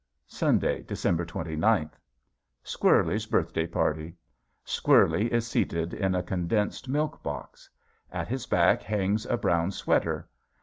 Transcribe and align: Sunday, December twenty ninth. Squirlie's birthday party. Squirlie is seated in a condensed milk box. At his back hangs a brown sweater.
Sunday, 0.25 0.81
December 0.81 1.25
twenty 1.25 1.55
ninth. 1.55 1.95
Squirlie's 2.65 3.27
birthday 3.27 3.67
party. 3.67 4.15
Squirlie 4.65 5.27
is 5.31 5.45
seated 5.45 5.93
in 5.93 6.15
a 6.15 6.23
condensed 6.23 6.89
milk 6.89 7.21
box. 7.21 7.69
At 8.11 8.27
his 8.27 8.47
back 8.47 8.81
hangs 8.81 9.27
a 9.27 9.37
brown 9.37 9.69
sweater. 9.71 10.27